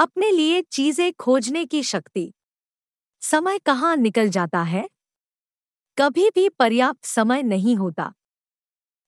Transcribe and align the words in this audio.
अपने 0.00 0.30
लिए 0.30 0.62
चीज़ें 0.62 1.12
खोजने 1.12 1.64
की 1.64 1.82
शक्ति। 1.82 2.32
समय 3.20 3.58
कहाँ 3.58 3.96
निकल 3.96 4.28
जाता 4.28 4.62
है? 4.62 4.88
कभी 5.98 6.30
भी 6.30 6.48
पर्याप्त 6.48 7.04
समय 7.04 7.42
नहीं 7.42 7.76
होता। 7.76 8.12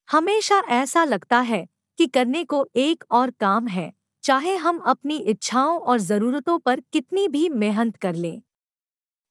हमेशा 0.08 0.58
ऐसा 0.58 1.04
लगता 1.04 1.40
है 1.40 1.68
कि 1.98 2.06
करने 2.06 2.44
को 2.44 2.68
एक 2.76 3.04
और 3.10 3.30
काम 3.30 3.68
है, 3.68 3.92
चाहे 4.22 4.56
हम 4.56 4.78
अपनी 4.78 5.16
इच्छाओं 5.16 5.80
और 5.80 6.00
जरूरतों 6.00 6.58
पर 6.58 6.80
कितनी 6.80 7.28
भी 7.28 7.48
मेहनत 7.48 7.96
कर 7.96 8.14
लें। 8.14 8.42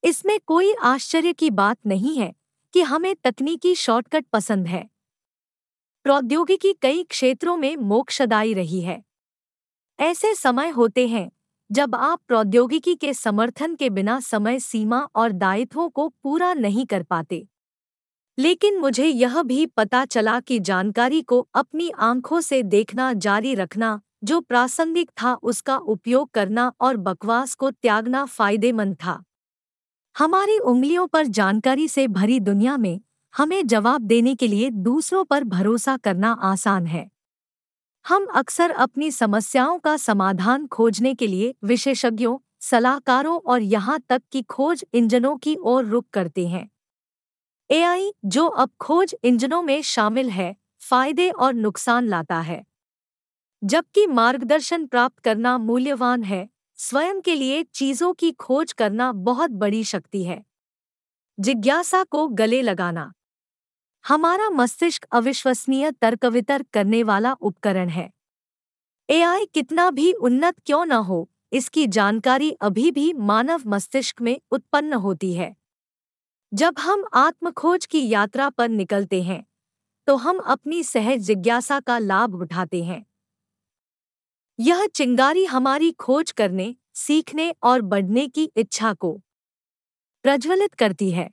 इसमें 0.04 0.40
कोई 0.48 0.74
आश्चर्य 0.74 1.34
की 1.34 1.50
बात 1.50 1.78
नहीं 1.86 2.18
है 2.18 2.36
कि 2.74 2.82
हमें 2.82 3.16
तकनीकी 3.16 3.76
शॉर्टकट 3.76 4.26
पसंद 4.34 4.68
है। 4.68 4.90
प्रौद्योगिकी 6.04 6.74
कई 6.74 7.04
क्षेत्रों 7.04 7.58
में 7.58 7.78
मोक्षदायी 7.78 8.54
रही 8.54 8.82
है। 8.82 9.04
ऐसे 10.00 10.36
समय 10.36 10.70
होते 10.70 11.08
हैं 11.08 11.32
जब 11.72 11.96
आप 11.96 12.20
प्रौद्योगिकी 12.28 12.96
के 12.96 13.14
समर्थन 13.14 13.76
के 13.76 13.90
बिना 13.90 14.20
समय 14.20 14.60
सीमा 14.60 15.08
और 15.16 15.32
दायित्वों 15.32 15.90
को 15.90 16.08
पूरा 16.24 16.54
नहीं 16.54 16.86
कर 16.86 17.04
पाते। 17.04 17.48
लेकिन 18.38 18.80
मुझे 18.80 19.08
यह 19.08 19.44
भी 19.44 19.66
पता 19.66 20.06
चला 20.06 20.40
कि 20.40 20.60
जानकारी 20.60 21.22
को 21.22 21.48
अपनी 21.54 21.90
आँखों 21.90 22.42
से 22.42 22.64
देखना, 22.64 23.14
जारी 23.14 23.56
रखना, 23.56 24.02
जो 24.24 24.42
प्रासंगिक 24.42 25.12
था, 25.24 25.34
उसका 25.34 25.78
उपयोग 25.78 26.32
करना 26.32 26.72
और 26.82 26.98
बकवास 26.98 27.56
को 27.56 27.72
त्यागना 27.72 28.26
फ़ायदेमंद 28.26 28.96
था। 28.96 29.24
हमारी 30.16 30.60
उंगलियों 30.60 31.08
पर 31.08 31.28
जानकारी 31.28 31.88
से 31.88 32.08
भरी 32.08 32.40
दुनिया 32.40 32.78
में 32.78 33.02
हमें 33.34 33.68
जवाब 33.68 34.02
देने 34.02 34.36
के 34.36 34.48
लिए 34.48 34.70
दूसरों 34.70 35.24
पर 35.26 35.44
भरोसा 35.44 35.98
करना 35.98 36.32
आसान 36.32 36.86
है। 36.86 37.10
हम 38.06 38.26
अक्सर 38.26 38.72
अपनी 38.72 39.12
समस्याओं 39.12 39.80
का 39.80 39.98
समाधान 39.98 40.68
खोजने 40.68 41.16
के 41.16 41.28
लिए 41.28 41.56
विशेषज्ञों, 41.64 42.38
सलाहकारों 42.60 43.40
और 43.46 43.62
यहाँ 43.62 44.00
तक 44.10 44.22
कि 44.32 44.42
खोज 44.42 44.86
इंजनों 44.94 45.38
की 45.38 45.56
ओर 45.56 45.86
रुख 45.86 46.06
करते 46.14 46.48
हैं। 46.48 46.72
एआई, 47.72 48.14
जो 48.26 48.48
अब 48.48 48.70
खोज 48.80 49.16
इंजनों 49.24 49.62
में 49.62 49.82
शामिल 49.82 50.30
है, 50.30 50.56
फ़ायदे 50.80 51.30
और 51.30 51.54
नुकसान 51.54 52.08
लाता 52.08 52.40
है। 52.40 52.64
जबकि 53.64 54.08
मार्गदर्शन 54.08 54.86
प्राप्त 54.86 55.20
करना 55.20 55.58
मूल्यवान 55.58 56.24
है, 56.24 56.50
स्वयं 56.76 57.22
के 57.22 57.36
लिए 57.36 57.64
चीज़ों 57.64 58.14
की 58.14 58.32
खोज 58.32 58.72
करना 58.72 59.12
बहुत 59.12 59.52
बड़ी 59.52 59.84
शक्ति 59.84 60.24
है। 60.24 60.46
जिज्ञासा 61.40 62.04
को 62.04 62.28
गले 62.28 62.62
लगाना 62.62 63.14
हमारा 64.06 64.50
मस्तिष्क 64.50 65.06
अविश्वसनीय 65.12 65.92
तर्क 65.92 66.26
वितर्क 66.26 66.68
करने 66.74 67.02
वाला 67.04 67.34
उपकरण 67.34 67.90
है। 67.90 68.10
एआई 69.10 69.46
कितना 69.46 69.90
भी 69.92 70.12
उन्नत 70.14 70.56
क्यों 70.66 70.86
न 70.86 70.92
हो, 70.92 71.30
इसकी 71.52 71.86
जानकारी 71.88 72.52
अभी 72.62 72.92
भी 72.92 73.12
मानव 73.14 73.62
मस्तिष्क 73.66 74.22
में 74.22 74.40
उत्पन्न 74.52 74.94
होती 74.96 75.34
है। 75.34 75.56
जब 76.52 76.80
हम 76.80 77.04
आत्मखोज 77.16 77.86
की 77.86 78.08
यात्रा 78.10 78.50
पर 78.50 78.70
निकलते 78.70 79.22
हैं 79.24 79.44
तो 80.08 80.16
हम 80.16 80.38
अपनी 80.40 80.82
सहज 80.84 81.20
जिज्ञासा 81.20 81.80
का 81.80 81.98
लाभ 82.00 82.36
उठाते 82.36 82.84
हैं। 82.84 83.06
यह 84.60 84.86
चिंगारी 84.88 85.44
हमारी 85.46 85.92
खोज 85.92 86.32
करने, 86.32 86.76
सीखने 86.94 87.54
और 87.64 87.82
बढ़ने 87.82 88.28
की 88.28 88.44
इच्छा 88.56 88.94
को 88.94 89.12
प्रज्वलित 90.26 90.74
करती 90.74 91.12
है। 91.12 91.30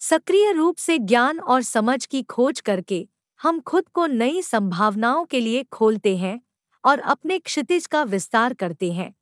सक्रिय 0.00 0.52
रूप 0.52 0.76
से 0.76 0.98
ज्ञान 0.98 1.38
और 1.40 1.62
समझ 1.62 2.04
की 2.06 2.22
खोज 2.22 2.60
करके 2.60 3.08
हम 3.40 3.60
खुद 3.60 3.84
को 3.88 4.06
नई 4.06 4.42
संभावनाओं 4.42 5.24
के 5.24 5.40
लिए 5.40 5.62
खोलते 5.64 6.16
हैं 6.16 6.40
और 6.84 6.98
अपने 6.98 7.38
क्षितिज 7.38 7.86
का 7.86 8.02
विस्तार 8.02 8.54
करते 8.54 8.92
हैं। 8.92 9.14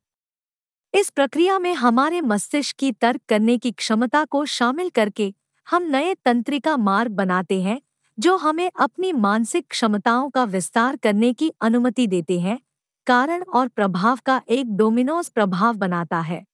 इस 0.94 1.10
प्रक्रिया 1.10 1.58
में 1.58 1.72
हमारे 1.74 2.20
मस्तिष्क 2.20 2.76
की 2.76 2.92
तर्क 2.92 3.20
करने 3.28 3.58
की 3.58 3.70
क्षमता 3.72 4.24
को 4.24 4.44
शामिल 4.46 4.90
करके 4.90 5.32
हम 5.66 5.82
नए 5.82 6.14
तंत्रिका 6.14 6.76
मार्ग 6.76 7.12
बनाते 7.12 7.62
हैं, 7.62 7.80
जो 8.18 8.36
हमें 8.36 8.70
अपनी 8.80 9.12
मानसिक 9.12 9.66
क्षमताओं 9.70 10.30
का 10.30 10.44
विस्तार 10.44 10.96
करने 10.96 11.32
की 11.32 11.52
अनुमति 11.60 12.06
देते 12.06 12.40
हैं, 12.40 12.58
कारण 13.06 13.42
और 13.44 13.68
प्रभाव 13.68 14.18
का 14.26 14.40
एक 14.48 14.76
डोमिनोज 14.76 15.28
प्रभाव 15.28 15.76
बनाता 15.76 16.20
है। 16.20 16.44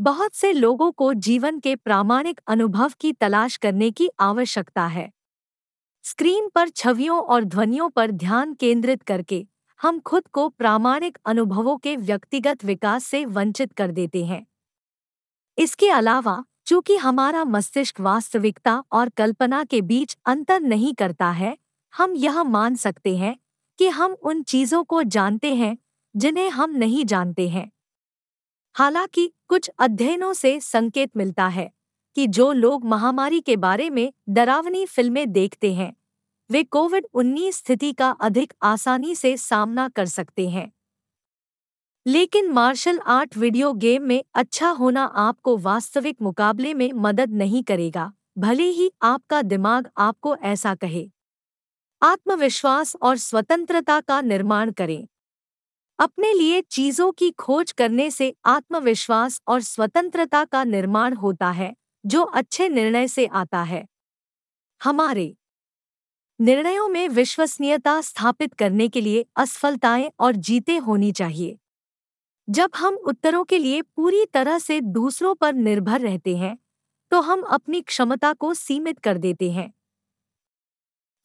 बहुत 0.00 0.34
से 0.34 0.52
लोगों 0.52 0.92
को 0.92 1.14
जीवन 1.14 1.60
के 1.60 1.76
प्रामाणिक 1.76 2.40
अनुभव 2.46 2.92
की 3.00 3.12
तलाश 3.12 3.56
करने 3.56 3.90
की 3.90 4.08
आवश्यकता 4.20 4.86
है। 4.86 5.12
स्क्रीन 6.02 6.48
पर 6.54 6.68
छवियों 6.68 7.20
और 7.20 7.44
ध्वनियों 7.44 7.90
पर 7.90 8.10
ध्यान 8.10 8.54
केंद्रित 8.54 9.02
करके 9.02 9.46
हम 9.80 10.00
खुद 10.00 10.28
को 10.28 10.48
प्रामाणिक 10.48 11.18
अनुभवों 11.26 11.78
के 11.78 11.96
व्यक्तिगत 11.96 12.64
विकास 12.64 13.04
से 13.04 13.24
वंचित 13.24 13.72
कर 13.72 13.90
देते 13.90 14.24
हैं। 14.24 14.46
इसके 15.58 15.90
अलावा, 15.90 16.44
चूँकि 16.66 16.96
हमारा 16.96 17.44
मस्तिष्क 17.44 18.00
वास्तविकता 18.00 18.84
और 18.92 19.08
कल्पना 19.08 19.64
के 19.64 19.80
बीच 19.80 20.18
अंतर 20.26 20.60
नहीं 20.60 20.94
करता 20.94 21.30
है, 21.30 21.58
हम 21.94 22.14
यह 22.16 22.42
मान 22.42 22.74
सकते 22.74 23.16
हैं 23.16 23.36
कि 23.78 23.88
हम 23.88 24.12
उन 24.12 24.42
चीज़ों 24.42 24.84
को 24.84 25.02
जानते 25.02 25.54
हैं 25.54 25.78
जिन्हें 26.16 26.50
हम 26.50 26.70
नहीं 26.70 27.04
जानते 27.04 27.48
हैं। 27.48 27.71
हालाँकि 28.74 29.32
कुछ 29.48 29.70
अध्ययनों 29.78 30.32
से 30.32 30.60
संकेत 30.60 31.16
मिलता 31.16 31.48
है 31.48 31.70
कि 32.16 32.26
जो 32.26 32.52
लोग 32.52 32.84
महामारी 32.84 33.40
के 33.40 33.56
बारे 33.56 33.90
में 33.90 34.12
डरावनी 34.28 34.86
फ़िल्में 34.86 35.32
देखते 35.32 35.74
हैं, 35.74 35.94
वे 36.50 36.62
कोविड 36.64 37.06
19 37.14 37.56
स्थिति 37.58 37.92
का 37.92 38.10
अधिक 38.10 38.52
आसानी 38.62 39.14
से 39.14 39.36
सामना 39.36 39.88
कर 39.88 40.06
सकते 40.06 40.48
हैं। 40.48 40.72
लेकिन 42.06 42.50
मार्शल 42.50 42.98
आर्ट 42.98 43.36
वीडियो 43.36 43.72
गेम 43.72 44.02
में 44.02 44.24
अच्छा 44.34 44.70
होना 44.70 45.04
आपको 45.04 45.56
वास्तविक 45.56 46.16
मुकाबले 46.22 46.74
में 46.74 46.92
मदद 46.92 47.32
नहीं 47.32 47.62
करेगा, 47.62 48.12
भले 48.38 48.64
ही 48.64 48.90
आपका 49.02 49.42
दिमाग 49.42 49.90
आपको 49.98 50.36
ऐसा 50.36 50.74
कहे। 50.74 51.10
आत्मविश्वास 52.02 52.96
और 53.02 53.16
स्वतंत्रता 53.16 54.00
का 54.00 54.20
निर्माण 54.20 54.70
करें। 54.70 55.08
अपने 55.98 56.32
लिए 56.32 56.60
चीज़ों 56.62 57.10
की 57.12 57.30
खोज 57.30 57.72
करने 57.72 58.10
से 58.10 58.32
आत्मविश्वास 58.46 59.40
और 59.48 59.60
स्वतंत्रता 59.60 60.44
का 60.44 60.62
निर्माण 60.64 61.14
होता 61.14 61.50
है, 61.50 61.74
जो 62.04 62.22
अच्छे 62.22 62.68
निर्णय 62.68 63.08
से 63.08 63.26
आता 63.26 63.62
है। 63.62 63.84
हमारे 64.80 65.34
निर्णयों 66.40 66.88
में 66.88 67.08
विश्वसनीयता 67.08 68.00
स्थापित 68.00 68.54
करने 68.54 68.88
के 68.88 69.00
लिए 69.00 69.24
असफलताएँ 69.36 70.10
और 70.20 70.36
जीते 70.38 70.76
होनी 70.78 71.10
चाहिए। 71.12 71.56
जब 72.48 72.70
हम 72.76 72.94
उत्तरों 72.96 73.44
के 73.44 73.58
लिए 73.58 73.82
पूरी 73.82 74.24
तरह 74.26 74.58
से 74.58 74.80
दूसरों 74.82 75.34
पर 75.34 75.52
निर्भर 75.54 76.00
रहते 76.00 76.36
हैं 76.36 76.56
तो 77.12 77.20
हम 77.20 77.42
अपनी 77.50 77.80
क्षमता 77.80 78.32
को 78.32 78.52
सीमित 78.54 78.98
कर 78.98 79.18
देते 79.18 79.50
हैं। 79.50 79.72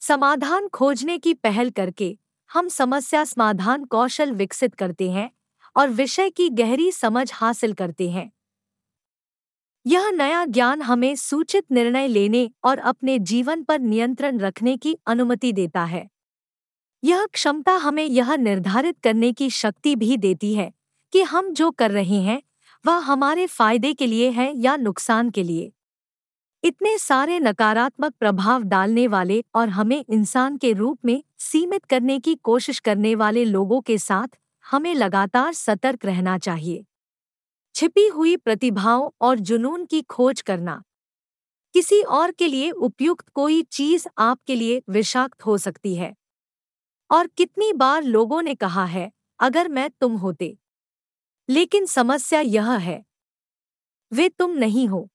समाधान 0.02 0.68
खोजने 0.70 1.18
की 1.18 1.34
पहल 1.36 1.70
करके 1.72 2.18
हम 2.52 2.68
समस्या 2.68 3.24
समाधान 3.24 3.86
कौशल 3.86 4.32
विकसित 4.32 4.76
करते 4.76 5.12
हैं 5.12 5.32
और 5.76 5.90
विषय 5.90 6.30
की 6.30 6.50
गहरी 6.50 6.92
समझ 6.92 7.32
हासिल 7.34 7.74
करते 7.74 8.10
हैं। 8.10 8.32
यह 9.86 10.12
नया 10.12 10.46
ज्ञान 10.46 10.82
हमें 10.82 11.16
सूचित 11.16 11.66
निर्णय 11.72 12.08
लेने 12.08 12.52
और 12.64 12.78
अपने 12.78 13.20
जीवन 13.20 13.64
पर 13.64 13.80
नियंत्रण 13.80 14.40
रखने 14.40 14.78
की 14.78 14.98
अनुमति 15.08 15.54
देता 15.54 15.84
है। 15.84 16.10
यह 17.04 17.26
क्षमता 17.26 17.74
हमें 17.74 18.06
यह 18.06 18.36
निर्धारित 18.36 19.00
करने 19.00 19.34
की 19.34 19.50
शक्ति 19.50 19.96
भी 19.96 20.18
देती 20.18 20.56
है 20.56 20.74
कि 21.14 21.22
हम 21.22 21.54
जो 21.54 21.72
कर 21.72 21.92
रहे 21.92 22.22
हैं, 22.22 22.42
वह 22.86 22.98
हमारे 22.98 23.48
फ़ायदे 23.48 23.94
के 23.94 24.08
लिए 24.08 24.30
है 24.30 24.54
या 24.58 24.76
नुकसान 24.76 25.30
के 25.30 25.44
लिए। 25.44 25.72
इतने 26.64 26.98
सारे 26.98 27.40
नकारात्मक 27.40 28.14
प्रभाव 28.20 28.64
डालने 28.64 29.08
वाले 29.08 29.44
और 29.56 29.70
हमें 29.70 30.06
इंसान 30.10 30.58
के 30.58 30.74
रूप 30.74 31.00
में 31.06 31.24
सीमित 31.38 31.86
करने 31.86 32.20
की 32.20 32.36
कोशिश 32.36 32.80
करने 32.80 33.16
वाले 33.16 33.46
लोगों 33.46 33.82
के 33.82 33.98
साथ 33.98 34.28
हमें 34.72 34.96
लगातार 34.96 35.54
सतर्क 35.54 36.06
रहना 36.06 36.38
चाहिए। 36.38 36.86
छिपी 37.76 38.08
हुई 38.08 38.38
प्रतिभाओं 38.38 39.10
और 39.22 39.40
जुनून 39.40 39.86
की 39.86 40.02
खोज 40.02 40.42
करना। 40.42 40.84
किसी 41.74 42.02
और 42.02 42.32
के 42.32 42.48
लिए 42.48 42.72
उपयुक्त 42.72 43.30
कोई 43.30 43.62
चीज़ 43.62 44.08
आपके 44.18 44.56
लिए 44.56 44.82
विषाक्त 44.90 45.46
हो 45.46 45.58
सकती 45.58 45.96
है। 45.96 46.16
और 47.12 47.28
कितनी 47.28 47.74
बार 47.74 48.04
लोगों 48.04 48.42
ने 48.42 48.56
कहा 48.56 48.86
है, 48.86 49.12
अगर 49.40 49.68
मैं 49.68 49.90
तुम 49.90 50.14
होते। 50.14 50.58
लेकिन 51.50 51.86
समस्या 51.86 52.42
यह 52.42 52.72
है, 52.72 53.06
वे 54.14 54.30
तुम 54.30 54.52
नहीं 54.52 54.88
हो। 54.88 55.10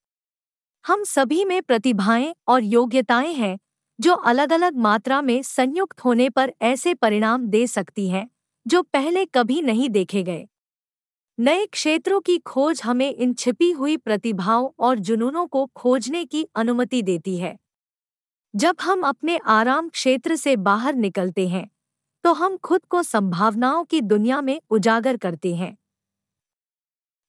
हम 0.84 1.02
सभी 1.04 1.44
में 1.44 1.62
प्रतिभाएँ 1.62 2.34
और 2.48 2.62
योग्यताएँ 2.64 3.32
हैं, 3.32 3.58
जो 3.98 4.14
अलग 4.14 4.52
अलग 4.52 4.76
मात्रा 4.76 5.20
में 5.22 5.42
संयुक्त 5.42 6.00
होने 6.00 6.28
पर 6.30 6.52
ऐसे 6.62 6.94
परिणाम 6.94 7.46
दे 7.46 7.66
सकती 7.66 8.08
हैं, 8.08 8.28
जो 8.66 8.82
पहले 8.82 9.24
कभी 9.24 9.60
नहीं 9.62 9.88
देखे 9.90 10.22
गए। 10.22 10.46
नए 11.38 11.66
क्षेत्रों 11.66 12.20
की 12.20 12.38
खोज 12.38 12.80
हमें 12.84 13.14
इन 13.14 13.34
छिपी 13.34 13.70
हुई 13.70 13.96
प्रतिभाओं 13.96 14.68
और 14.78 14.98
जुनूनों 14.98 15.46
को 15.46 15.64
खोजने 15.66 16.24
की 16.24 16.46
अनुमति 16.54 17.02
देती 17.02 17.36
है। 17.38 17.56
जब 18.54 18.76
हम 18.82 19.02
अपने 19.02 19.38
आराम 19.46 19.88
क्षेत्र 19.88 20.36
से 20.36 20.56
बाहर 20.56 20.94
निकलते 20.94 21.48
हैं 21.48 21.68
तो 22.24 22.32
हम 22.32 22.56
खुद 22.56 22.84
को 22.84 23.02
संभावनाओं 23.02 23.84
की 23.84 24.00
दुनिया 24.00 24.40
में 24.40 24.60
उजागर 24.70 25.16
करते 25.16 25.54
हैं। 25.54 25.76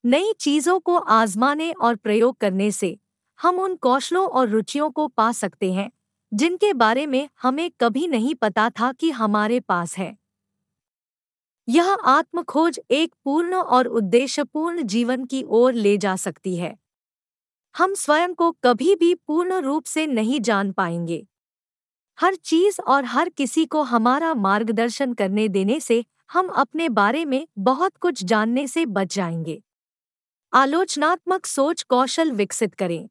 नई 0.04 0.34
चीज़ों 0.40 0.80
को 0.80 0.96
आजमाने 0.96 1.72
और 1.72 1.96
प्रयोग 1.96 2.38
करने 2.38 2.72
से 2.72 2.98
हम 3.40 3.60
उन 3.60 3.76
कौशलों 3.76 4.28
और 4.28 4.50
रुचियों 4.50 4.92
को 4.92 5.08
पा 5.08 5.32
सकते 5.32 5.74
हैं, 5.74 5.92
जिनके 6.34 6.74
बारे 6.74 7.08
में 7.08 7.30
हमें 7.42 7.72
कभी 7.80 8.08
नहीं 8.08 8.36
पता 8.36 8.70
था 8.70 8.92
कि 8.92 9.12
हमारे 9.12 9.60
पास 9.60 9.98
है। 9.98 10.18
यह 11.68 11.92
आत्मखोज 11.94 12.80
एक 12.92 13.14
पूर्ण 13.26 13.56
और 13.56 13.88
उद्देश्यपूर्ण 13.88 14.84
जीवन 14.84 15.26
की 15.26 15.44
ओर 15.44 15.74
ले 15.74 15.98
जा 15.98 16.16
सकती 16.16 16.56
है। 16.58 16.76
हम 17.76 17.94
स्वयं 17.94 18.34
को 18.34 18.52
कभी 18.64 18.96
भी 18.96 19.16
पूर्ण 19.16 19.62
रूप 19.62 19.86
से 19.86 20.08
नहीं 20.08 20.42
जान 20.42 20.72
पाएँगे। 20.72 21.28
हर 22.18 22.36
चीज़ 22.36 22.82
और 22.82 23.06
हर 23.06 23.30
किसी 23.30 23.66
को 23.66 23.84
हमारा 23.84 24.34
मार्गदर्शन 24.34 25.14
करने 25.14 25.48
देने 25.48 25.80
से 25.80 26.06
हम 26.32 26.48
अपने 26.48 26.90
बारे 26.90 27.26
में 27.26 27.48
बहुत 27.60 27.98
कुछ 27.98 28.24
जानने 28.24 28.68
से 28.68 28.86
बच 28.86 29.16
जाएँगे। 29.16 29.62
आलोचनात्मक 30.54 31.46
सोच 31.46 31.84
कौशल 31.84 32.32
विकसित 32.32 32.76
करें। 32.76 33.10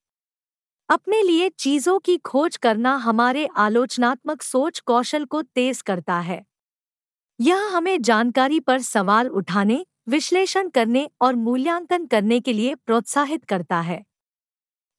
अपने 0.93 1.23
लिए 1.23 1.49
चीज़ों 1.49 1.99
की 1.99 2.17
खोज 2.17 2.57
करना 2.57 2.95
हमारे 2.97 3.49
आलोचनात्मक 3.57 4.43
सोच 4.43 4.81
कौशल 4.81 5.25
को 5.25 5.43
तेज 5.43 5.83
करता 5.83 6.19
है। 6.21 6.45
यह 7.41 7.57
हमें 7.57 8.03
जानकारी 8.03 8.61
पर 8.61 8.81
सवाल 8.81 9.29
उठाने, 9.29 9.87
विश्लेषण 10.09 10.69
करने 10.69 11.11
और 11.21 11.35
मूल्यांकन 11.35 12.07
करने 12.07 12.41
के 12.41 12.53
लिए 12.53 12.75
प्रोत्साहित 12.75 13.45
करता 13.45 13.81
है। 13.81 14.05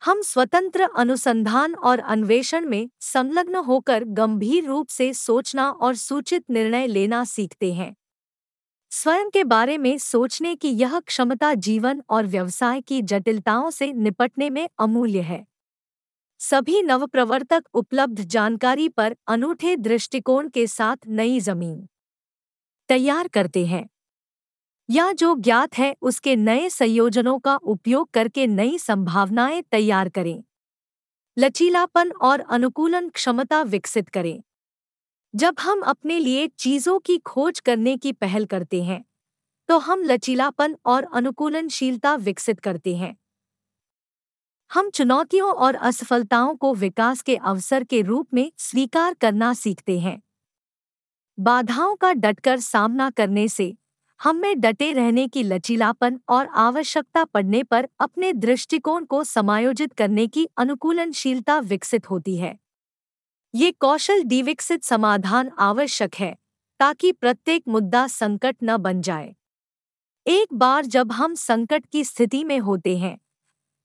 हम 0.01 0.21
स्वतंत्र 0.21 0.89
अनुसंधान 0.97 1.75
और 1.75 1.99
अन्वेषण 1.99 2.65
में 2.65 2.89
संलग्न 3.01 3.55
होकर 3.55 4.03
गंभीर 4.03 4.65
रूप 4.65 4.87
से 4.87 5.13
सोचना 5.13 5.69
और 5.69 5.95
सूचित 5.95 6.43
निर्णय 6.49 6.87
लेना 6.87 7.23
सीखते 7.23 7.73
हैं। 7.73 7.95
स्वयं 8.91 9.29
के 9.29 9.43
बारे 9.43 9.77
में 9.77 9.97
सोचने 9.97 10.55
की 10.55 10.69
यह 10.69 10.99
क्षमता 10.99 11.53
जीवन 11.53 12.03
और 12.09 12.25
व्यवसाय 12.25 12.81
की 12.81 13.01
जटिलताओं 13.01 13.69
से 13.69 13.93
निपटने 13.93 14.49
में 14.49 14.69
अमूल्य 14.79 15.21
है। 15.21 15.52
सभी 16.43 16.81
नवप्रवर्तक 16.81 17.63
उपलब्ध 17.73 18.19
जानकारी 18.21 18.87
पर 18.89 19.15
अनूठे 19.27 19.75
दृष्टिकोण 19.77 20.49
के 20.49 20.67
साथ 20.67 21.07
नई 21.07 21.39
ज़मीन 21.39 21.87
तैयार 22.89 23.27
करते 23.27 23.65
हैं। 23.65 23.87
या 24.89 25.11
जो 25.13 25.35
ज्ञात 25.35 25.77
है, 25.77 25.95
उसके 26.01 26.35
नए 26.35 26.69
संयोजनों 26.69 27.39
का 27.39 27.55
उपयोग 27.55 28.09
करके 28.11 28.47
नई 28.47 28.77
संभावनाएँ 28.77 29.61
तैयार 29.61 30.09
करें। 30.09 30.43
लचीलापन 31.37 32.11
और 32.21 32.39
अनुकूलन 32.39 33.09
क्षमता 33.09 33.61
विकसित 33.61 34.09
करें। 34.09 34.41
जब 35.33 35.55
हम 35.59 35.81
अपने 35.81 36.19
लिए 36.19 36.47
चीज़ों 36.47 36.99
की 36.99 37.17
खोज 37.17 37.59
करने 37.59 37.97
की 37.97 38.11
पहल 38.13 38.45
करते 38.45 38.83
हैं 38.83 39.03
तो 39.69 39.77
हम 39.79 40.03
लचीलापन 40.03 40.75
और 40.85 41.07
अनुकूलनशीलता 41.13 42.15
विकसित 42.15 42.59
करते 42.59 42.95
हैं। 42.95 43.15
हम 44.73 44.89
चुनौतियों 44.89 45.53
और 45.53 45.75
असफलताओं 45.75 46.55
को 46.55 46.73
विकास 46.73 47.21
के 47.21 47.35
अवसर 47.35 47.83
के 47.83 48.01
रूप 48.01 48.27
में 48.33 48.51
स्वीकार 48.57 49.13
करना 49.13 49.53
सीखते 49.53 49.99
हैं। 49.99 50.21
बाधाओं 51.39 51.95
का 51.95 52.13
डटकर 52.13 52.59
सामना 52.59 53.09
करने 53.09 53.47
से 53.47 53.77
हम 54.19 54.35
में 54.35 54.59
डटे 54.59 54.93
रहने 54.93 55.27
की 55.27 55.43
लचीलापन 55.43 56.19
और 56.29 56.47
आवश्यकता 56.47 57.23
पड़ने 57.23 57.63
पर 57.63 57.87
अपने 57.99 58.33
दृष्टिकोण 58.33 59.05
को 59.05 59.23
समायोजित 59.23 59.93
करने 59.93 60.27
की 60.27 60.47
अनुकूलनशीलता 60.57 61.59
विकसित 61.59 62.09
होती 62.09 62.37
है। 62.37 62.59
ये 63.55 63.71
कौशल 63.71 64.23
डिविकसित 64.23 64.83
समाधान 64.83 65.51
आवश्यक 65.59 66.15
है, 66.15 66.37
ताकि 66.79 67.11
प्रत्येक 67.11 67.63
मुद्दा 67.67 68.07
संकट 68.07 68.55
न 68.63 68.77
बन 68.77 69.01
जाए। 69.01 69.35
एक 70.27 70.53
बार 70.53 70.85
जब 70.85 71.11
हम 71.11 71.35
संकट 71.35 71.85
की 71.85 72.03
स्थिति 72.03 72.43
में 72.43 72.59
होते 72.59 72.97
हैं 72.97 73.17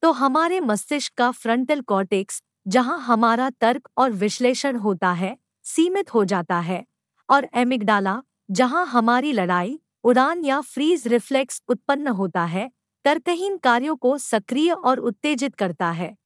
तो 0.02 0.12
हमारे 0.12 0.60
मस्तिष्क 0.60 1.12
का 1.14 1.30
फ्रंटल 1.30 1.80
कॉर्टेक्स 1.80 2.42
जहाँ 2.66 3.00
हमारा 3.00 3.50
तर्क 3.50 3.88
और 3.96 4.10
विश्लेषण 4.10 4.76
होता 4.76 5.12
है, 5.12 5.36
सीमित 5.64 6.14
हो 6.14 6.24
जाता 6.24 6.60
है। 6.60 6.84
और 7.30 7.48
एमिगडाला 7.54 8.22
जहाँ 8.50 8.86
हमारी 8.86 9.32
लड़ाई, 9.32 9.80
उड़ान 10.04 10.44
या 10.44 10.60
फ्रीज 10.60 11.06
रिफ्लेक्स 11.06 11.62
उत्पन्न 11.68 12.08
होता 12.08 12.44
है, 12.44 12.70
तर्कहीन 13.04 13.56
कार्यों 13.56 13.96
को 13.96 14.18
सक्रिय 14.18 14.72
और 14.72 14.98
उत्तेजित 14.98 15.54
करता 15.54 15.90
है। 15.90 16.16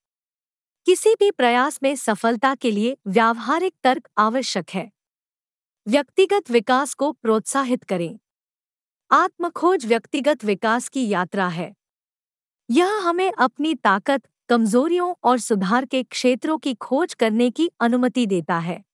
किसी 0.86 1.14
भी 1.14 1.30
प्रयास 1.30 1.78
में 1.82 1.96
सफलता 1.96 2.54
के 2.54 2.70
लिए 2.70 2.96
व्यावहारिक 3.06 3.74
तर्क 3.84 4.08
आवश्यक 4.18 4.70
है। 4.70 4.92
व्यक्तिगत 5.88 6.50
विकास 6.50 6.94
को 6.94 7.12
प्रोत्साहित 7.12 7.84
करें। 7.84 8.18
आत्मखोज 9.10 9.86
व्यक्तिगत 9.86 10.44
विकास 10.44 10.88
की 10.88 11.08
यात्रा 11.08 11.48
है। 11.48 11.74
यह 12.72 12.88
हमें 12.88 13.32
अपनी 13.32 13.74
ताकत, 13.74 14.22
कमजोरियों 14.48 15.14
और 15.24 15.38
सुधार 15.38 15.84
के 15.84 16.02
क्षेत्रों 16.02 16.58
की 16.58 16.74
खोज 16.74 17.14
करने 17.14 17.50
की 17.50 17.70
अनुमति 17.80 18.26
देता 18.26 18.58
है। 18.58 18.84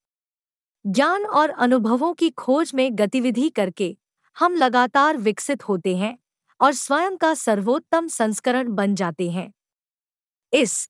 ज्ञान 0.85 1.25
और 1.25 1.49
अनुभवों 1.49 2.13
की 2.13 2.29
खोज 2.29 2.71
में 2.75 2.97
गतिविधि 2.97 3.49
करके 3.49 3.97
हम 4.39 4.55
लगातार 4.55 5.17
विकसित 5.17 5.67
होते 5.67 5.97
हैं 5.97 6.19
और 6.61 6.73
स्वयं 6.73 7.17
का 7.17 7.33
सर्वोत्तम 7.33 8.07
संस्करण 8.07 8.75
बन 8.75 8.95
जाते 8.95 9.31
हैं। 9.31 9.53
इस 10.53 10.89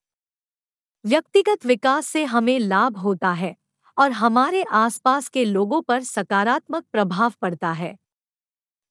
व्यक्तिगत 1.04 1.66
विकास 1.66 2.06
से 2.06 2.24
हमें 2.24 2.58
लाभ 2.58 2.96
होता 2.96 3.32
है 3.32 3.56
और 3.98 4.12
हमारे 4.12 4.62
आसपास 4.62 5.28
के 5.28 5.44
लोगों 5.44 5.82
पर 5.82 6.02
सकारात्मक 6.02 6.84
प्रभाव 6.92 7.32
पड़ता 7.42 7.72
है। 7.72 7.98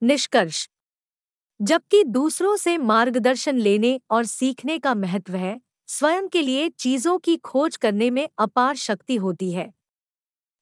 निष्कर्ष 0.03 0.69
जबकि 1.61 2.03
दूसरों 2.03 2.55
से 2.57 2.77
मार्गदर्शन 2.77 3.57
लेने 3.57 4.01
और 4.11 4.25
सीखने 4.25 4.79
का 4.79 4.93
महत्व 4.95 5.35
है, 5.35 5.61
स्वयं 5.87 6.27
के 6.27 6.41
लिए 6.41 6.69
चीज़ों 6.69 7.17
की 7.17 7.37
खोज 7.37 7.75
करने 7.77 8.09
में 8.09 8.29
अपार 8.39 8.75
शक्ति 8.75 9.15
होती 9.15 9.51
है। 9.51 9.73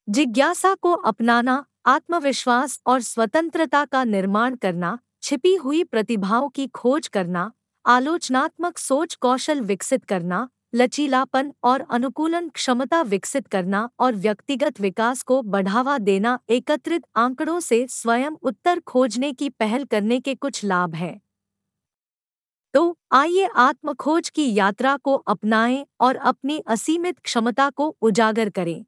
जिज्ञासा 0.08 0.74
को 0.74 0.92
अपनाना, 0.92 1.64
आत्मविश्वास 1.86 2.80
और 2.86 3.00
स्वतंत्रता 3.00 3.84
का 3.84 4.04
निर्माण 4.04 4.56
करना, 4.56 4.98
छिपी 5.22 5.54
हुई 5.54 5.84
प्रतिभाओं 5.84 6.48
की 6.48 6.66
खोज 6.66 7.08
करना, 7.08 7.52
आलोचनात्मक 7.86 8.78
सोच 8.78 9.14
कौशल 9.14 9.60
विकसित 9.60 10.04
करना 10.04 10.48
लचीलापन 10.74 11.52
और 11.64 11.80
अनुकूलन 11.90 12.48
क्षमता 12.48 13.02
विकसित 13.02 13.46
करना 13.46 13.88
और 13.98 14.14
व्यक्तिगत 14.14 14.80
विकास 14.80 15.22
को 15.22 15.42
बढ़ावा 15.42 15.98
देना 15.98 16.38
एकत्रित 16.48 17.02
आंकड़ों 17.16 17.60
से 17.60 17.86
स्वयं 17.90 18.30
उत्तर 18.42 18.80
खोजने 18.80 19.32
की 19.32 19.48
पहल 19.50 19.84
करने 19.84 20.20
के 20.20 20.34
कुछ 20.34 20.64
लाभ 20.64 20.94
हैं। 20.94 21.20
तो 22.74 22.98
आइए 23.12 23.48
आत्मखोज 23.56 24.28
की 24.28 24.54
यात्रा 24.54 24.96
को 24.96 25.14
अपनाएँ 25.14 25.86
और 26.00 26.16
अपनी 26.16 26.62
असीमित 26.66 27.18
क्षमता 27.18 27.70
को 27.70 27.96
उजागर 28.02 28.50
करें। 28.50 28.84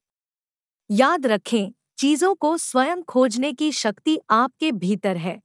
याद 0.91 1.27
रखें, 1.27 1.73
चीज़ों 1.99 2.35
को 2.35 2.57
स्वयं 2.57 3.03
खोजने 3.03 3.53
की 3.53 3.73
शक्ति 3.73 4.19
आपके 4.31 4.73
भीतर 4.73 5.17
है। 5.17 5.41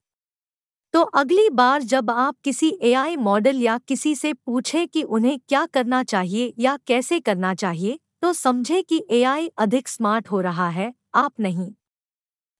तो 0.95 1.01
अगली 1.01 1.49
बार 1.49 1.81
जब 1.83 2.09
आप 2.11 2.35
किसी 2.43 2.67
एआई 2.83 3.15
मॉडल 3.17 3.55
या 3.61 3.77
किसी 3.87 4.13
से 4.15 4.31
पूछें 4.35 4.87
कि 4.87 5.01
उन्हें 5.03 5.39
क्या 5.49 5.65
करना 5.65 6.01
चाहिए 6.03 6.53
या 6.59 6.77
कैसे 6.87 7.19
करना 7.19 7.53
चाहिए 7.53 7.97
तो 8.21 8.31
समझे 8.33 8.81
कि 8.81 9.03
एआई 9.09 9.49
अधिक 9.57 9.87
स्मार्ट 9.87 10.31
हो 10.31 10.39
रहा 10.41 10.69
है, 10.69 10.93
आप 11.15 11.33
नहीं। 11.39 11.71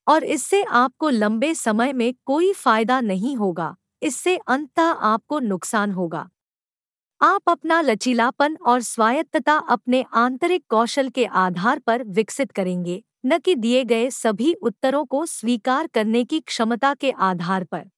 और 0.08 0.24
इससे 0.26 0.62
आपको 0.64 1.10
लंबे 1.10 1.54
समय 1.56 1.94
में 1.94 2.14
कोई 2.26 2.52
फ़ायदा 2.54 3.00
नहीं 3.02 3.36
होगा, 3.38 3.76
इससे 4.02 4.36
अंततः 4.38 4.84
आपको 4.84 5.40
नुकसान 5.40 5.92
होगा। 5.92 6.28
आप 7.22 7.50
अपना 7.50 7.82
लचीलापन 7.82 8.58
और 8.58 8.82
स्वायत्तता 8.82 9.58
अपने 9.70 10.06
आंतरिक 10.16 10.66
कौशल 10.70 11.10
के 11.10 11.26
आधार 11.26 11.80
पर 11.80 12.04
विकसित 12.06 12.52
करेंगे, 12.52 13.04
न 13.26 13.40
कि 13.40 13.56
दिए 13.56 13.84
गए 13.86 14.10
सभी 14.12 14.54
उत्तरों 14.54 15.06
को 15.06 15.26
स्वीकार 15.28 15.88
करने 15.88 16.24
की 16.24 16.40
क्षमता 16.42 16.94
के 16.94 17.12
आधार 17.12 17.64
पर। 17.64 17.90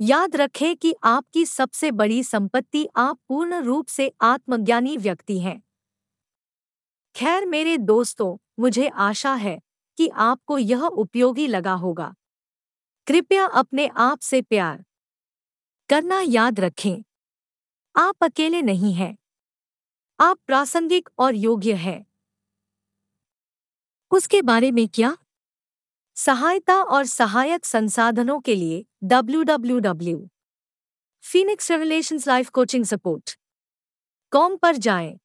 याद 0.00 0.36
रखें 0.36 0.76
कि 0.76 0.94
आपकी 1.04 1.46
सबसे 1.46 1.90
बड़ी 1.90 2.22
संपत्ति 2.22 2.88
आप 2.96 3.20
पूर्ण 3.28 3.62
रूप 3.62 3.86
से 3.86 4.12
आत्मज्ञानी 4.20 4.96
व्यक्ति 4.96 5.40
हैं। 5.40 5.62
खैर 7.16 7.46
मेरे 7.46 7.78
दोस्तों, 7.78 8.36
मुझे 8.58 8.88
आशा 8.88 9.34
है 9.34 9.60
कि 9.96 10.08
आपको 10.08 10.58
यह 10.58 10.82
उपयोगी 10.82 11.46
लगा 11.46 11.72
होगा। 11.72 12.14
कृपया 13.06 13.44
अपने 13.44 13.86
आप 13.86 14.20
से 14.20 14.42
प्यार 14.42 14.84
करना 15.88 16.20
याद 16.20 16.60
रखें। 16.60 17.04
आप 17.96 18.24
अकेले 18.24 18.62
नहीं 18.62 18.94
हैं। 18.94 19.16
आप 20.20 20.38
प्रासंगिक 20.46 21.08
और 21.18 21.34
योग्य 21.34 21.74
हैं। 21.74 22.06
उसके 24.10 24.42
बारे 24.42 24.70
में 24.70 24.88
क्या? 24.88 25.16
सहायता 26.16 26.74
और 26.82 27.04
सहायक 27.06 27.64
संसाधनों 27.64 28.38
के 28.40 28.54
लिए 28.54 28.84
W 29.04 29.42
W 29.42 29.78
W 29.78 30.28
Phoenix 31.24 31.70
relations 31.70 32.26
life 32.28 32.48
coaching 32.50 32.84
support 32.84 33.36
com 34.32 34.56
पर 34.56 34.76
जाएँ। 34.76 35.18